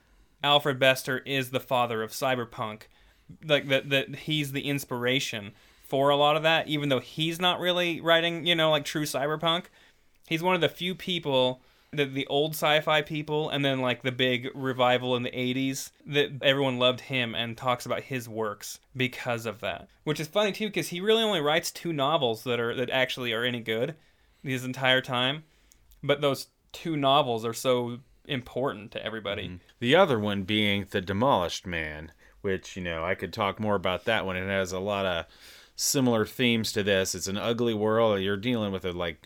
[0.44, 2.82] Alfred Bester is the father of cyberpunk,
[3.44, 5.52] like that that he's the inspiration
[5.88, 6.68] for a lot of that.
[6.68, 9.64] Even though he's not really writing, you know, like true cyberpunk,
[10.28, 14.12] he's one of the few people that the old sci-fi people and then like the
[14.12, 19.46] big revival in the 80s that everyone loved him and talks about his works because
[19.46, 19.88] of that.
[20.04, 23.32] Which is funny too because he really only writes two novels that are that actually
[23.32, 23.94] are any good
[24.42, 25.44] his entire time.
[26.02, 29.44] But those two novels are so important to everybody.
[29.44, 29.56] Mm-hmm.
[29.80, 34.04] The other one being the demolished man which you know i could talk more about
[34.04, 34.36] that one.
[34.36, 35.26] It has a lot of
[35.78, 39.24] similar themes to this it's an ugly world you're dealing with a like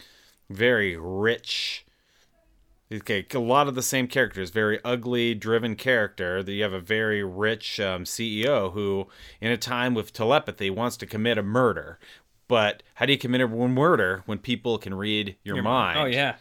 [0.50, 1.84] very rich
[2.92, 6.42] Okay, a lot of the same characters, very ugly, driven character.
[6.42, 9.08] That you have a very rich um, CEO who,
[9.40, 11.98] in a time with telepathy, wants to commit a murder.
[12.48, 15.98] But how do you commit a murder when people can read your, mind?
[16.00, 16.34] oh yeah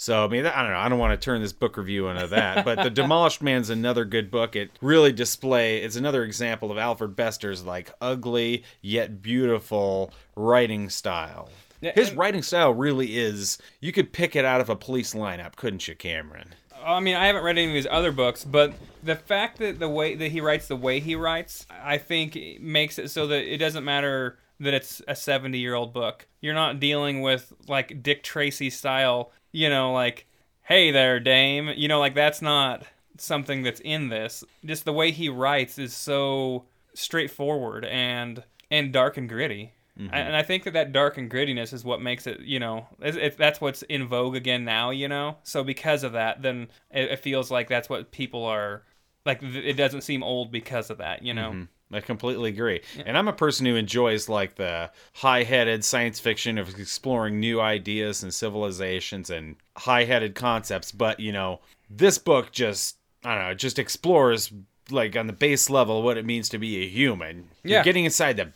[0.00, 0.78] So I mean, I don't know.
[0.78, 4.04] I don't want to turn this book review into that, but the Demolished Man's another
[4.04, 4.54] good book.
[4.54, 5.78] It really display.
[5.82, 11.50] It's another example of Alfred Bester's like ugly yet beautiful writing style.
[11.80, 13.58] Yeah, His and- writing style really is.
[13.80, 16.54] You could pick it out of a police lineup, couldn't you, Cameron?
[16.80, 19.88] I mean, I haven't read any of his other books, but the fact that the
[19.88, 23.58] way that he writes, the way he writes, I think makes it so that it
[23.58, 26.26] doesn't matter that it's a 70 year old book.
[26.40, 30.26] You're not dealing with like Dick Tracy style, you know, like,
[30.62, 31.72] hey there, dame.
[31.76, 32.84] You know, like that's not
[33.18, 34.44] something that's in this.
[34.64, 39.72] Just the way he writes is so straightforward and and dark and gritty.
[39.98, 40.14] Mm-hmm.
[40.14, 43.16] And I think that that dark and grittiness is what makes it, you know, it's,
[43.16, 45.38] it's, that's what's in vogue again now, you know.
[45.42, 48.84] So because of that, then it, it feels like that's what people are
[49.26, 49.40] like.
[49.40, 51.50] th- It doesn't seem old because of that, you know.
[51.50, 51.62] Mm-hmm.
[51.92, 52.82] I completely agree.
[53.06, 58.22] And I'm a person who enjoys like the high-headed science fiction of exploring new ideas
[58.22, 63.78] and civilizations and high-headed concepts, but you know, this book just I don't know, just
[63.78, 64.52] explores
[64.90, 67.48] like on the base level what it means to be a human.
[67.64, 67.82] You're Yeah.
[67.84, 68.52] getting inside the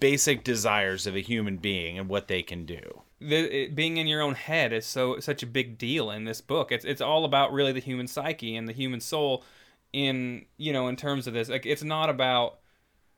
[0.00, 3.02] basic desires of a human being and what they can do.
[3.20, 6.40] the, it, being in your own head is so such a big deal in this
[6.40, 6.72] book.
[6.72, 9.44] It's it's all about really the human psyche and the human soul
[9.92, 11.48] in you know in terms of this.
[11.50, 12.58] Like it's not about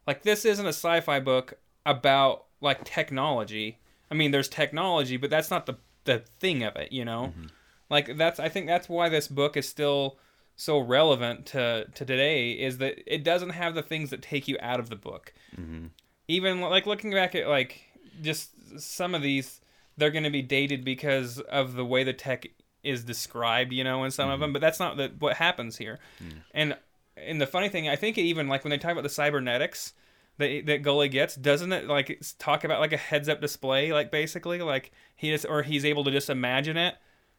[0.07, 1.55] like this isn't a sci-fi book
[1.87, 3.79] about like technology.
[4.11, 6.93] I mean, there's technology, but that's not the the thing of it.
[6.93, 7.47] You know, mm-hmm.
[7.91, 10.19] like that's I think that's why this book is still
[10.57, 14.57] so relevant to to today is that it doesn't have the things that take you
[14.61, 15.33] out of the book.
[15.59, 15.87] Mm-hmm.
[16.29, 17.83] Even like looking back at like
[18.21, 19.61] just some of these
[19.97, 22.47] they're going to be dated because of the way the tech
[22.83, 24.43] is described you know in some of mm-hmm.
[24.43, 25.99] them but that's not the, what happens here.
[26.23, 26.33] Mm.
[26.55, 26.77] And
[27.17, 29.93] and the funny thing i think even like when they talk about the cybernetics
[30.39, 34.11] that, that Gully gets doesn't it like talk about like a heads up display like
[34.11, 34.61] basically?
[34.61, 36.97] Like he just or he's able to just imagine it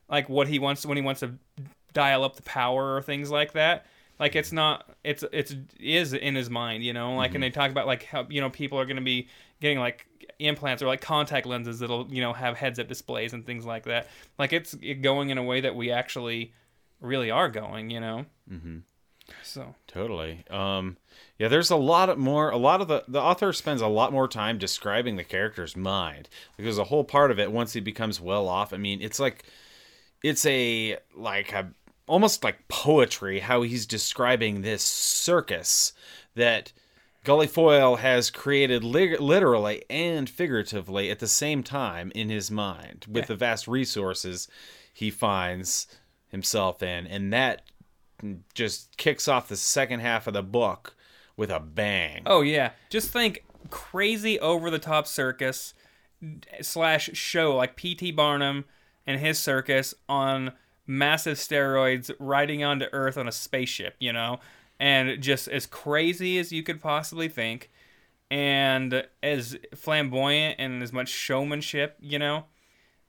[0.09, 1.33] like what he wants when he wants to
[1.93, 3.85] dial up the power or things like that.
[4.19, 7.15] Like it's not it's it's is in his mind you know?
[7.15, 7.41] Like and mm-hmm.
[7.41, 9.27] they talk about like how you know people are going to be
[9.59, 10.07] getting like
[10.39, 13.85] implants or like contact lenses that'll you know have heads up displays and things like
[13.85, 14.07] that.
[14.37, 16.53] Like it's going in a way that we actually
[17.01, 18.77] really are going you know mm-hmm.
[19.43, 20.43] So Totally.
[20.49, 20.97] Um,
[21.37, 22.49] yeah, there's a lot of more.
[22.49, 26.29] A lot of the the author spends a lot more time describing the character's mind
[26.57, 28.73] because a whole part of it once he becomes well off.
[28.73, 29.43] I mean, it's like
[30.23, 31.71] it's a like a
[32.07, 35.93] almost like poetry how he's describing this circus
[36.35, 36.71] that
[37.23, 43.05] Gully Foyle has created li- literally and figuratively at the same time in his mind
[43.07, 43.27] with Yeah.
[43.27, 44.47] the vast resources
[44.93, 45.87] he finds
[46.27, 47.61] himself in and that
[48.53, 50.95] just kicks off the second half of the book
[51.35, 52.23] with a bang.
[52.25, 55.73] Oh yeah, just think crazy over the top circus
[56.61, 58.11] slash show like P.T.
[58.11, 58.65] Barnum
[59.05, 60.53] and his circus on
[60.85, 64.39] massive steroids riding onto Earth on a spaceship, you know,
[64.79, 67.69] and just as crazy as you could possibly think,
[68.29, 72.45] and as flamboyant and as much showmanship, you know.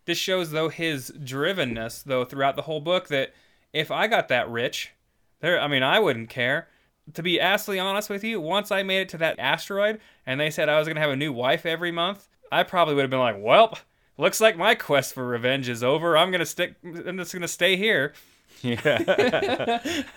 [0.07, 3.33] This shows though his drivenness though throughout the whole book that
[3.73, 4.93] if I got that rich,
[5.41, 6.69] there I mean I wouldn't care
[7.13, 10.51] to be absolutely honest with you, once I made it to that asteroid and they
[10.51, 13.19] said I was gonna have a new wife every month, I probably would have been
[13.21, 13.79] like, "Well,
[14.17, 16.17] looks like my quest for revenge is over.
[16.17, 16.77] I'm gonna stick.
[16.83, 18.13] I'm just gonna stay here."
[18.63, 18.79] Yeah,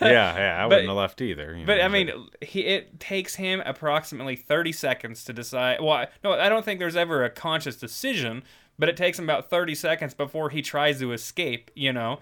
[0.00, 0.56] yeah.
[0.62, 1.54] I wouldn't have left either.
[1.56, 5.80] you But know, I mean, he, it takes him approximately 30 seconds to decide.
[5.80, 8.42] Well, I- no, I don't think there's ever a conscious decision,
[8.78, 11.70] but it takes him about 30 seconds before he tries to escape.
[11.74, 12.18] You know,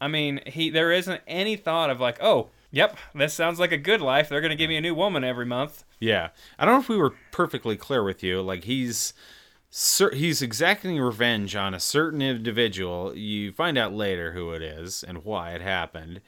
[0.00, 3.78] I mean, he there isn't any thought of like, "Oh, yep, this sounds like a
[3.78, 4.28] good life.
[4.28, 6.96] They're gonna give me a new woman every month." Yeah, I don't know if we
[6.96, 8.40] were perfectly clear with you.
[8.40, 9.12] Like he's
[10.12, 13.14] he's exacting revenge on a certain individual.
[13.14, 16.20] You find out later who it is and why it happened,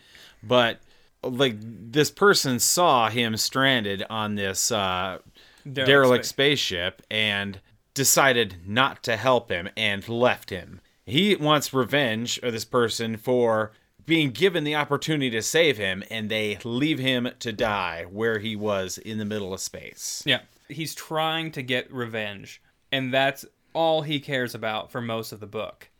[0.42, 0.80] but
[1.22, 5.18] like this person saw him stranded on this uh,
[5.64, 7.60] Derelict derelict spaceship and
[8.00, 10.80] decided not to help him and left him.
[11.04, 13.72] He wants revenge of this person for
[14.06, 18.56] being given the opportunity to save him and they leave him to die where he
[18.56, 20.22] was in the middle of space.
[20.24, 20.40] Yeah.
[20.66, 25.46] He's trying to get revenge, and that's all he cares about for most of the
[25.46, 25.90] book.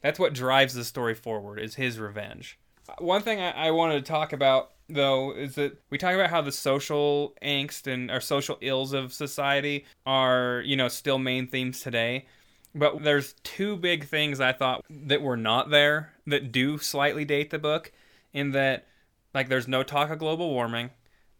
[0.00, 2.58] That's what drives the story forward is his revenge.
[2.88, 6.30] Uh, one thing I, I wanted to talk about though is that we talk about
[6.30, 11.46] how the social angst and our social ills of society are, you know, still main
[11.46, 12.26] themes today.
[12.74, 17.50] But there's two big things I thought that were not there that do slightly date
[17.50, 17.92] the book
[18.32, 18.86] in that
[19.34, 20.90] like there's no talk of global warming.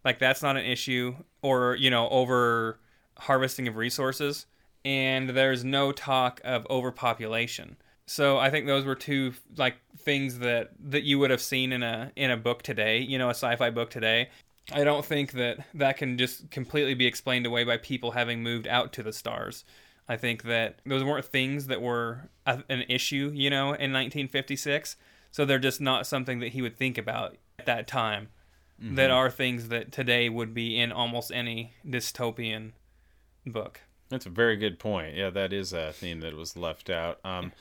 [0.05, 2.81] Like that's not an issue or you know over
[3.19, 4.47] harvesting of resources.
[4.85, 7.77] And there's no talk of overpopulation
[8.11, 11.83] so i think those were two like things that that you would have seen in
[11.85, 14.29] a in a book today you know a sci-fi book today
[14.73, 18.67] i don't think that that can just completely be explained away by people having moved
[18.67, 19.65] out to the stars
[20.09, 24.97] i think that those weren't things that were a, an issue you know in 1956
[25.31, 28.29] so they're just not something that he would think about at that time
[28.83, 32.73] that are things that today would be in almost any dystopian
[33.47, 33.81] book.
[34.09, 35.17] That's a very good point.
[35.17, 37.21] Yeah, that is a theme that was left out.
[37.25, 37.53] Um,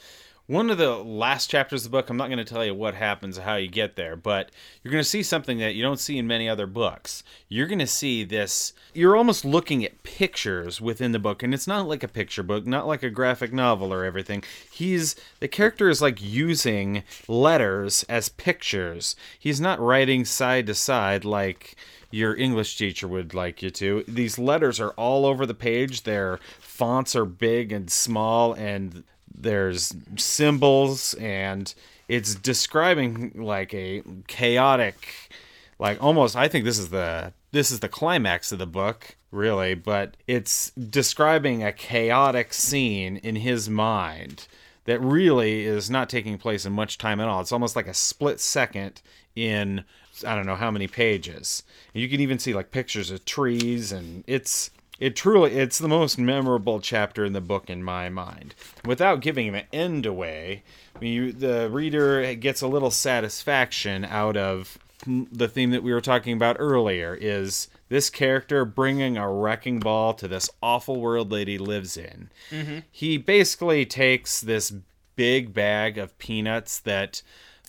[0.49, 2.95] one of the last chapters of the book, I'm not going to tell you what
[2.95, 4.49] happens or how you get there, but
[4.81, 7.21] you're going to see something that you don't see in many other books.
[7.47, 11.67] You're going to see this, you're almost looking at pictures within the book, and it's
[11.67, 14.43] not like a picture book, not like a graphic novel or everything.
[14.71, 19.15] He's, the character is like using letters as pictures.
[19.37, 21.75] He's not writing side to side like
[22.09, 24.03] your English teacher would like you to.
[24.07, 26.03] These letters are all over the page.
[26.03, 29.03] Their fonts are big and small, and
[29.33, 31.73] there's symbols, and
[32.07, 35.31] it's describing like a chaotic,
[35.77, 36.35] like almost.
[36.35, 40.71] I think this is the this is the climax of the book, really, but it's
[40.71, 44.47] describing a chaotic scene in his mind
[44.85, 47.41] that really is not taking place in much time at all.
[47.41, 49.01] It's almost like a split second
[49.35, 49.83] in
[50.25, 51.63] I don't know how many pages.
[51.93, 56.17] You can even see like pictures of trees and it's it truly it's the most
[56.17, 58.53] memorable chapter in the book in my mind.
[58.85, 60.63] Without giving an end away,
[60.95, 65.93] I mean, you, the reader gets a little satisfaction out of the theme that we
[65.93, 71.29] were talking about earlier is this character bringing a wrecking ball to this awful world
[71.29, 72.29] that he lives in.
[72.51, 72.79] Mm-hmm.
[72.91, 74.73] He basically takes this
[75.15, 77.21] big bag of peanuts that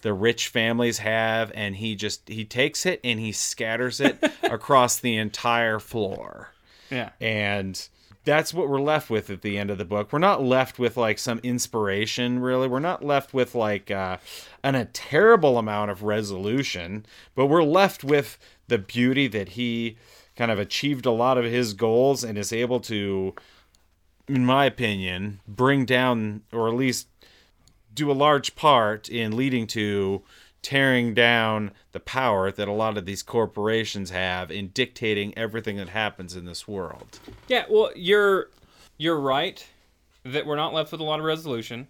[0.02, 4.98] the rich families have and he just he takes it and he scatters it across
[4.98, 6.50] the entire floor
[6.90, 7.10] Yeah.
[7.20, 7.88] and
[8.24, 10.12] that's what we're left with at the end of the book.
[10.12, 12.68] We're not left with like some inspiration, really.
[12.68, 14.18] We're not left with like uh,
[14.62, 19.96] an, a terrible amount of resolution, but we're left with the beauty that he
[20.36, 23.34] kind of achieved a lot of his goals and is able to,
[24.28, 27.08] in my opinion, bring down or at least
[27.92, 30.22] do a large part in leading to
[30.62, 35.88] tearing down the power that a lot of these corporations have in dictating everything that
[35.88, 37.18] happens in this world.
[37.48, 38.48] Yeah, well, you're
[38.98, 39.66] you're right
[40.24, 41.88] that we're not left with a lot of resolution,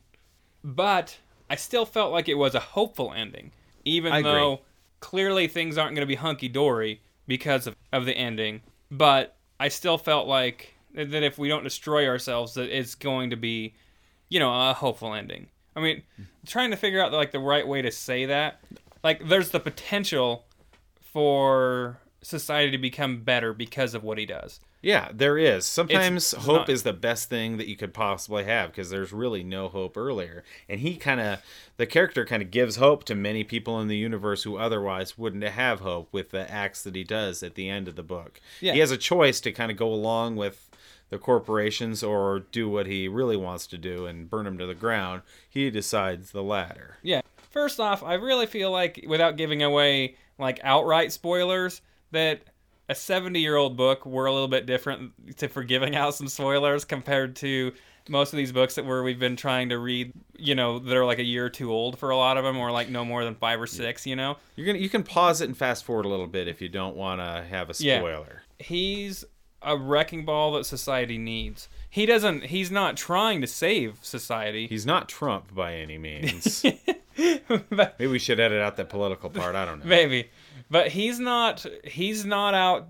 [0.62, 3.50] but I still felt like it was a hopeful ending,
[3.84, 4.30] even I agree.
[4.30, 4.60] though
[5.00, 8.60] clearly things aren't going to be hunky dory because of, of the ending.
[8.90, 13.36] But I still felt like that if we don't destroy ourselves, that it's going to
[13.36, 13.74] be,
[14.28, 15.48] you know, a hopeful ending.
[15.80, 16.02] I mean,
[16.46, 18.60] trying to figure out like the right way to say that.
[19.02, 20.44] Like, there's the potential
[21.00, 24.60] for society to become better because of what he does.
[24.82, 25.66] Yeah, there is.
[25.66, 29.12] Sometimes it's hope not- is the best thing that you could possibly have because there's
[29.12, 30.42] really no hope earlier.
[30.68, 31.42] And he kind of,
[31.76, 35.44] the character kind of gives hope to many people in the universe who otherwise wouldn't
[35.44, 38.40] have hope with the acts that he does at the end of the book.
[38.60, 38.72] Yeah.
[38.72, 40.69] He has a choice to kind of go along with
[41.10, 44.74] the corporations or do what he really wants to do and burn them to the
[44.74, 45.22] ground.
[45.48, 46.96] He decides the latter.
[47.02, 47.20] Yeah.
[47.50, 52.42] First off, I really feel like, without giving away like outright spoilers, that
[52.88, 56.28] a 70 year old book were a little bit different to for giving out some
[56.28, 57.72] spoilers compared to
[58.08, 60.12] most of these books that where we've been trying to read.
[60.36, 62.56] You know, that are like a year or two old for a lot of them,
[62.56, 64.06] or like no more than five or six.
[64.06, 66.62] You know, You're gonna you can pause it and fast forward a little bit if
[66.62, 67.90] you don't want to have a spoiler.
[67.90, 67.98] Yeah.
[67.98, 68.42] spoiler.
[68.58, 69.24] he's
[69.62, 71.68] a wrecking ball that society needs.
[71.88, 72.46] He doesn't.
[72.46, 74.66] He's not trying to save society.
[74.66, 76.64] He's not Trump by any means.
[77.68, 79.54] but, Maybe we should edit out that political part.
[79.56, 79.86] I don't know.
[79.86, 80.30] maybe
[80.70, 82.88] but he's not he's not out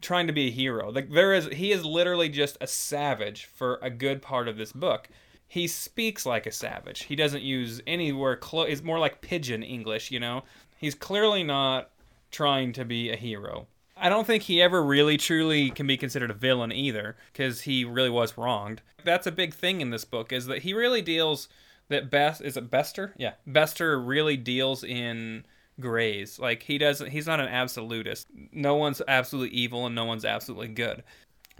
[0.00, 3.78] trying to be a hero like there is he is literally just a savage for
[3.82, 5.08] a good part of this book
[5.46, 10.10] he speaks like a savage he doesn't use anywhere close it's more like pidgin english
[10.10, 10.42] you know
[10.76, 11.90] he's clearly not
[12.30, 13.66] trying to be a hero
[14.00, 17.84] i don't think he ever really truly can be considered a villain either because he
[17.84, 18.82] really was wronged.
[19.04, 21.48] That's a big thing in this book is that he really deals
[21.88, 23.14] that best is it Bester?
[23.16, 25.44] Yeah Bester really deals in
[25.80, 26.38] grays.
[26.38, 28.26] Like he doesn't he's not an absolutist.
[28.52, 31.02] No one's absolutely evil and no one's absolutely good.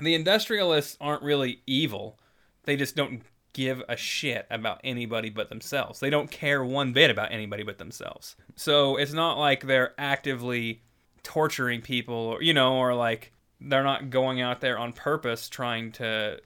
[0.01, 2.19] The industrialists aren't really evil.
[2.65, 3.23] They just don't
[3.53, 5.99] give a shit about anybody but themselves.
[5.99, 8.37] They don't care one bit about anybody but themselves.
[8.55, 10.83] So it's not like they're actively
[11.23, 15.91] torturing people or you know or like they're not going out there on purpose trying
[15.93, 16.41] to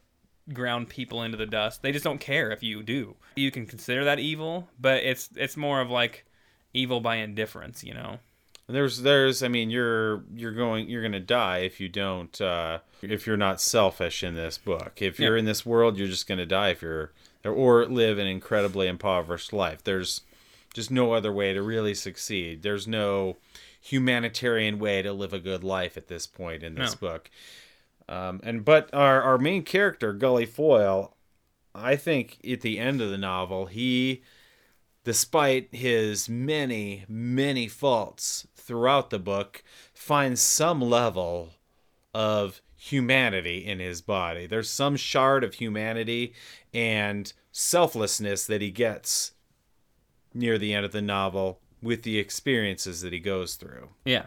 [0.53, 1.83] ground people into the dust.
[1.83, 3.17] They just don't care if you do.
[3.37, 6.25] You can consider that evil, but it's it's more of like
[6.75, 8.19] evil by indifference, you know.
[8.69, 13.27] There's there's I mean you're you're going you're gonna die if you don't uh, if
[13.27, 15.03] you're not selfish in this book.
[15.03, 15.41] If you're Yeah.
[15.41, 17.13] in this world, you're just gonna die if you're
[17.45, 19.83] or live an incredibly impoverished life.
[19.85, 20.23] There's
[20.75, 22.63] just no other way to really succeed.
[22.63, 23.37] There's no
[23.83, 27.09] humanitarian way to live a good life at this point in this No.
[27.09, 27.31] book.
[28.09, 31.16] Um, and but our our main character Gully Foyle,
[31.75, 34.23] I think at the end of the novel he
[35.05, 41.55] despite his many, many faults throughout the book, finds some level
[42.14, 44.47] of humanity in his body.
[44.47, 46.35] There's some shard of humanity
[46.73, 49.33] and selflessness that he gets
[50.33, 53.88] near the end of the novel with the experiences that he goes through.
[54.05, 54.27] Yeah.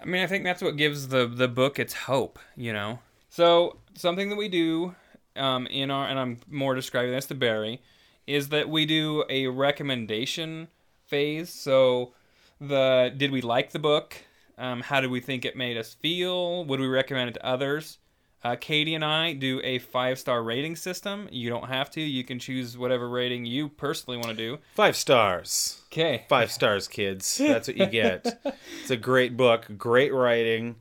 [0.00, 3.00] I mean, I think that's what gives the the book its hope, you know.
[3.30, 4.94] So something that we do
[5.36, 7.82] um, in our, and I'm more describing this to Barry,
[8.26, 10.68] is that we do a recommendation
[11.06, 11.50] phase.
[11.50, 12.14] So
[12.60, 14.16] the did we like the book?
[14.56, 16.64] Um, how did we think it made us feel?
[16.64, 17.98] Would we recommend it to others?
[18.44, 21.28] Uh, Katie and I do a five star rating system.
[21.30, 22.00] You don't have to.
[22.00, 24.58] You can choose whatever rating you personally want to do.
[24.74, 25.82] Five stars.
[25.86, 26.24] Okay.
[26.28, 27.36] Five stars, kids.
[27.36, 28.40] That's what you get.
[28.80, 30.76] it's a great book, great writing,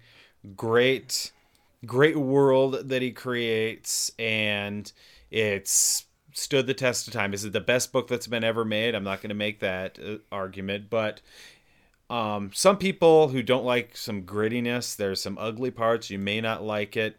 [0.56, 1.32] great,
[1.86, 4.92] great world that he creates, and
[5.32, 7.34] it's stood the test of time.
[7.34, 8.94] Is it the best book that's been ever made?
[8.94, 11.22] I'm not going to make that uh, argument, but
[12.12, 16.12] um, some people who don't like some grittiness, there's some ugly parts.
[16.12, 17.18] You may not like it.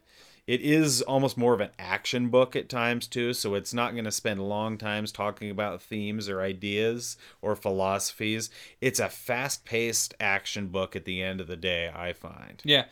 [0.49, 4.07] It is almost more of an action book at times too, so it's not going
[4.07, 8.49] to spend long times talking about themes or ideas or philosophies.
[8.81, 12.63] It's a fast-paced action book at the end of the day, I find.
[12.65, 12.87] Yeah.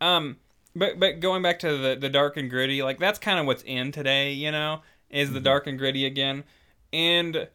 [0.00, 0.36] Um
[0.76, 3.64] but but going back to the the dark and gritty, like that's kind of what's
[3.64, 6.44] in today, you know, is the dark and gritty again.
[6.92, 7.48] And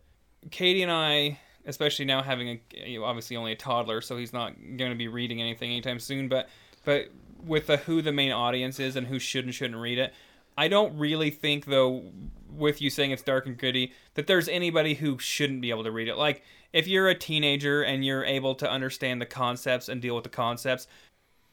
[0.51, 4.33] Katie and I, especially now having a you know, obviously only a toddler, so he's
[4.33, 6.49] not going to be reading anything anytime soon, but
[6.83, 7.07] but
[7.45, 10.13] with the who the main audience is and who should and shouldn't read it,
[10.57, 12.03] I don't really think though
[12.49, 15.91] with you saying it's dark and gritty that there's anybody who shouldn't be able to
[15.91, 16.17] read it.
[16.17, 16.43] Like
[16.73, 20.29] if you're a teenager and you're able to understand the concepts and deal with the
[20.29, 20.87] concepts,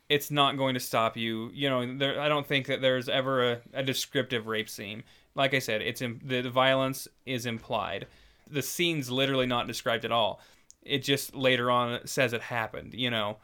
[0.08, 1.50] it's not going to stop you.
[1.54, 5.04] You know, there, I don't think that there's ever a, a descriptive rape scene.
[5.34, 8.06] Like I said, it's in, the, the violence is implied.
[8.50, 10.40] The scene's literally not described at all.
[10.82, 13.38] It just later on says it happened, you know.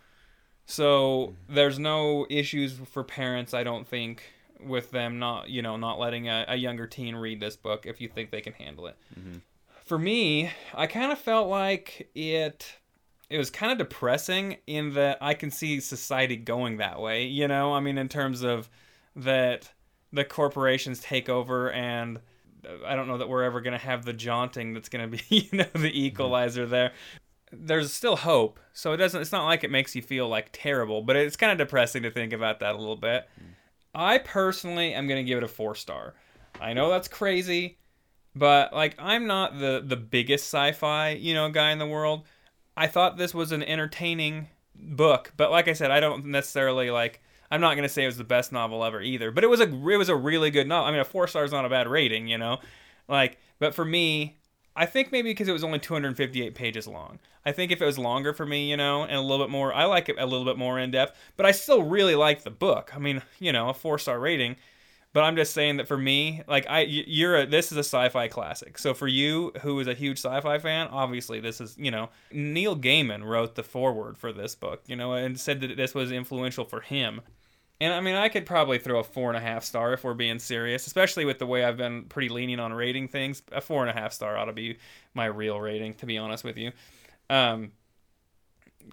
[0.68, 4.22] So there's no issues for parents, I don't think,
[4.60, 8.02] with them not, you know, not letting a, a younger teen read this book if
[8.02, 8.96] you think they can handle it.
[9.18, 9.38] Mm-hmm.
[9.86, 12.76] For me, I kind of felt like it
[13.30, 17.48] it was kind of depressing in that I can see society going that way, you
[17.48, 17.72] know?
[17.72, 18.68] I mean in terms of
[19.16, 19.70] that
[20.12, 22.18] the corporations take over and
[22.66, 25.16] uh, I don't know that we're ever going to have the jaunting that's going to
[25.16, 25.96] be, you know, the mm-hmm.
[25.96, 26.92] equalizer there.
[27.52, 28.60] There's still hope.
[28.72, 31.52] So it doesn't it's not like it makes you feel like terrible, but it's kind
[31.52, 33.28] of depressing to think about that a little bit.
[33.94, 36.14] I personally am going to give it a 4 star.
[36.60, 37.78] I know that's crazy,
[38.34, 42.26] but like I'm not the the biggest sci-fi, you know, guy in the world.
[42.76, 47.22] I thought this was an entertaining book, but like I said, I don't necessarily like
[47.50, 49.64] I'm not gonna say it was the best novel ever either, but it was a
[49.64, 50.88] it was a really good novel.
[50.88, 52.58] I mean, a four star is not a bad rating, you know,
[53.08, 53.38] like.
[53.60, 54.37] But for me,
[54.78, 57.18] I think maybe because it was only 258 pages long.
[57.44, 59.74] I think if it was longer for me, you know, and a little bit more,
[59.74, 61.18] I like it a little bit more in depth.
[61.36, 62.92] But I still really like the book.
[62.94, 64.54] I mean, you know, a four star rating.
[65.12, 68.28] But I'm just saying that for me, like I, you're a, this is a sci-fi
[68.28, 68.78] classic.
[68.78, 72.76] So for you, who is a huge sci-fi fan, obviously this is, you know, Neil
[72.76, 76.64] Gaiman wrote the foreword for this book, you know, and said that this was influential
[76.64, 77.22] for him.
[77.80, 80.14] And I mean, I could probably throw a four and a half star if we're
[80.14, 83.42] being serious, especially with the way I've been pretty lenient on rating things.
[83.52, 84.78] A four and a half star ought to be
[85.14, 86.72] my real rating, to be honest with you.
[87.30, 87.72] Um,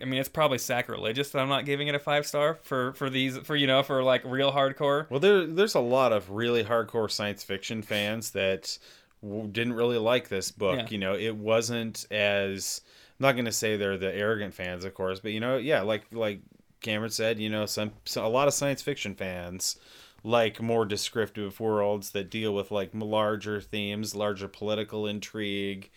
[0.02, 3.10] I mean, it's probably sacrilegious that I'm not giving it a five star for for
[3.10, 5.10] these for you know for like real hardcore.
[5.10, 8.78] Well, there there's a lot of really hardcore science fiction fans that
[9.24, 10.78] w- didn't really like this book.
[10.78, 10.88] Yeah.
[10.90, 12.82] You know, it wasn't as
[13.20, 15.82] I'm not going to say they're the arrogant fans, of course, but you know, yeah,
[15.82, 16.42] like like
[16.86, 19.78] Cameron said, you know, some, so a lot of science fiction fans
[20.24, 25.90] like more descriptive worlds that deal with like larger themes, larger political intrigue.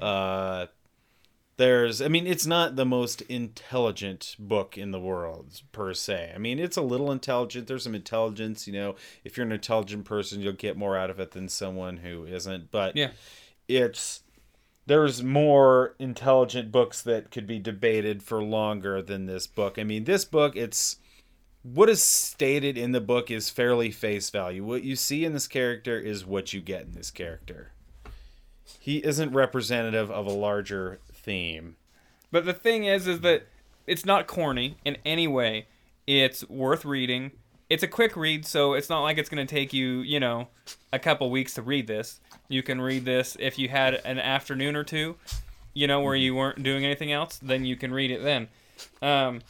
[0.00, 0.66] Uh,
[1.56, 6.32] there's, I mean, it's not the most intelligent book in the world per se.
[6.34, 7.66] I mean, it's a little intelligent.
[7.66, 8.96] There's some intelligence, you know.
[9.24, 12.70] If you're an intelligent person, you'll get more out of it than someone who isn't.
[12.70, 13.10] But Yeah.
[13.68, 14.22] it's
[14.86, 19.78] there's more intelligent books that could be debated for longer than this book.
[19.78, 20.96] I mean, this book, it's
[21.62, 24.64] what is stated in the book is fairly face value.
[24.64, 27.72] What you see in this character is what you get in this character.
[28.78, 31.76] He isn't representative of a larger theme.
[32.30, 33.46] But the thing is, is that
[33.86, 35.66] it's not corny in any way.
[36.06, 37.32] It's worth reading.
[37.70, 40.48] It's a quick read, so it's not like it's going to take you, you know,
[40.92, 42.20] a couple weeks to read this.
[42.48, 45.14] You can read this if you had an afternoon or two,
[45.72, 47.38] you know, where you weren't doing anything else.
[47.38, 48.48] Then you can read it then.
[49.00, 49.42] Um,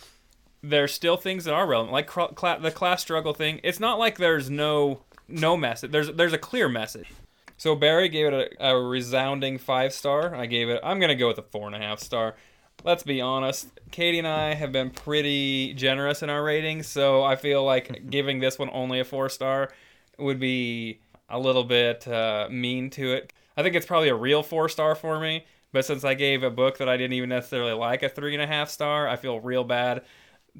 [0.62, 3.60] there's still things that are relevant, like cl- the class struggle thing.
[3.64, 5.90] It's not like there's no no message.
[5.90, 7.08] There's there's a clear message.
[7.56, 10.34] So Barry gave it a, a resounding five star.
[10.34, 10.80] I gave it.
[10.82, 12.34] I'm gonna go with a four and a half star.
[12.82, 13.68] Let's be honest.
[13.90, 18.40] Katie and I have been pretty generous in our ratings, so I feel like giving
[18.40, 19.70] this one only a four star
[20.18, 23.32] would be a little bit uh, mean to it.
[23.56, 25.44] I think it's probably a real four star for me.
[25.72, 28.42] But since I gave a book that I didn't even necessarily like a three and
[28.42, 30.02] a half star, I feel real bad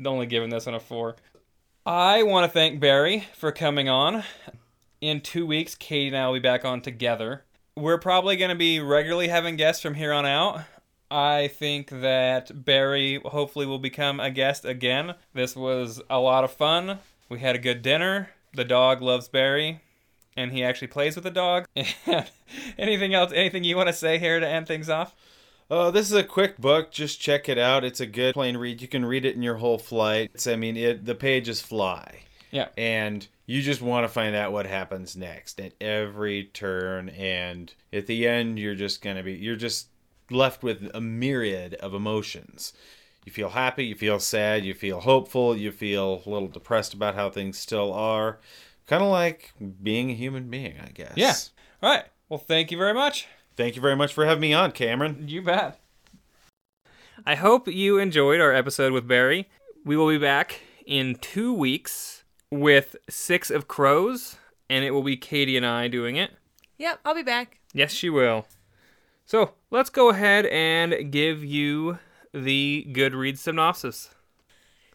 [0.05, 1.17] only giving this one a four.
[1.85, 4.23] I want to thank Barry for coming on.
[5.01, 7.45] In two weeks, Katie and I will be back on together.
[7.77, 10.61] We're probably going to be regularly having guests from here on out.
[11.11, 15.15] I think that Barry hopefully will become a guest again.
[15.35, 16.99] This was a lot of fun.
[17.29, 18.31] We had a good dinner.
[18.55, 19.81] The dog loves Barry,
[20.37, 21.67] and he actually plays with the dog.
[22.79, 23.33] anything else?
[23.33, 25.15] Anything you want to say here to end things off?
[25.71, 26.91] Uh, this is a quick book.
[26.91, 27.85] Just check it out.
[27.85, 28.83] It's a good plain read.
[28.83, 30.31] You can read it in your whole flight.
[30.35, 32.23] It's, I mean, it the pages fly.
[32.51, 32.69] Yeah.
[32.77, 37.09] And you just want to find out what happens next at every turn.
[37.11, 39.89] And at the end, you're just going to be, you're just
[40.33, 42.73] left with a myriad of emotions.
[43.25, 47.15] You feel happy, you feel sad, you feel hopeful, you feel a little depressed about
[47.15, 48.39] how things still are.
[48.87, 49.53] Kind of like
[49.83, 51.13] being a human being, I guess.
[51.17, 51.35] Yeah.
[51.83, 52.05] All right.
[52.29, 53.29] Well, thank you very much.
[53.57, 55.27] Thank you very much for having me on, Cameron.
[55.29, 55.79] You bet.
[57.27, 59.49] I hope you enjoyed our episode with Barry.
[59.85, 64.37] We will be back in two weeks with Six of Crows,
[64.71, 66.31] and it will be Katie and I doing it.
[66.79, 67.59] Yep, I'll be back.
[67.75, 68.47] Yes, she will.
[69.31, 72.01] So let's go ahead and give you
[72.35, 74.11] the Goodreads synopsis.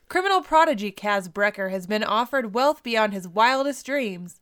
[0.09, 4.41] Criminal prodigy Kaz Brecker has been offered wealth beyond his wildest dreams.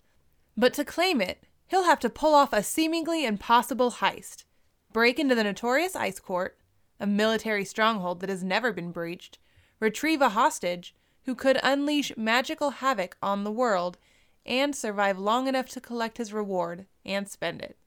[0.57, 4.45] But to claim it, he'll have to pull off a seemingly impossible heist,
[4.91, 6.57] break into the notorious Ice Court,
[6.99, 9.37] a military stronghold that has never been breached,
[9.79, 13.99] retrieve a hostage who could unleash magical havoc on the world,
[14.43, 17.77] and survive long enough to collect his reward and spend it.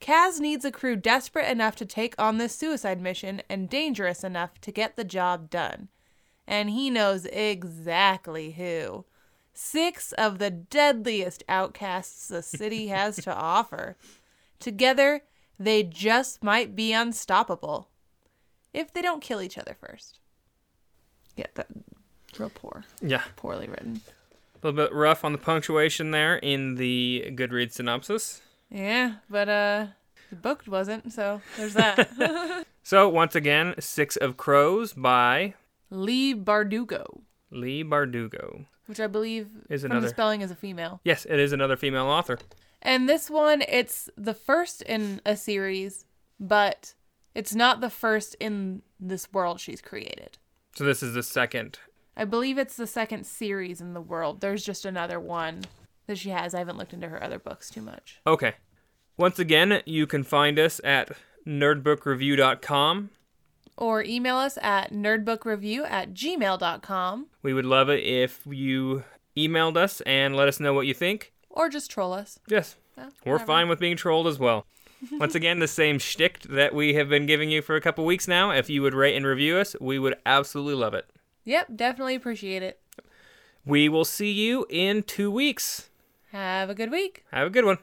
[0.00, 4.60] Kaz needs a crew desperate enough to take on this suicide mission and dangerous enough
[4.60, 5.88] to get the job done.
[6.46, 9.04] And he knows exactly who.
[9.52, 13.96] Six of the deadliest outcasts the city has to offer.
[14.60, 15.22] Together,
[15.58, 17.88] they just might be unstoppable.
[18.72, 20.20] If they don't kill each other first.
[21.36, 21.66] Yeah, that
[22.38, 22.84] real poor.
[23.00, 23.22] Yeah.
[23.36, 24.00] Poorly written.
[24.62, 28.40] A little bit rough on the punctuation there in the Goodreads synopsis.
[28.70, 29.86] Yeah, but uh
[30.30, 32.64] the book wasn't, so there's that.
[32.82, 35.52] So, once again, Six of Crows by
[35.90, 38.64] Leigh Bardugo, Leigh Bardugo.
[38.86, 40.98] which I believe Is from another- the spelling is a female.
[41.04, 42.38] Yes, it is another female author.
[42.80, 46.06] And this one, it's the first in a series,
[46.40, 46.94] but
[47.34, 50.38] it's not the first in this world she's created.
[50.74, 51.78] So, this is the second.
[52.16, 54.40] I believe it's the second series in the world.
[54.40, 55.64] There's just another one
[56.08, 56.52] that she has.
[56.54, 58.20] I haven't looked into her other books too much.
[58.26, 58.54] Okay.
[59.16, 61.10] Once again, you can find us at
[61.46, 63.10] nerdbookreview.com.
[63.76, 69.04] Or email us at nerdbookreview at gmail.com We would love it if you
[69.36, 71.32] emailed us and let us know what you think.
[71.50, 72.40] or just troll us.
[72.48, 72.74] Yes,
[73.24, 74.66] we're fine with being trolled as well.
[75.12, 78.26] Once again, the same shtick that we have been giving you for a couple weeks
[78.26, 78.50] now.
[78.50, 81.08] If you would rate and review us, we would absolutely love it.
[81.44, 82.80] Yep, definitely appreciate it.
[83.64, 85.87] We will see you in two weeks.
[86.32, 87.24] Have a good week.
[87.32, 87.78] Have a good one.